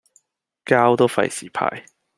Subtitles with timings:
[0.65, 1.85] 膠都費事派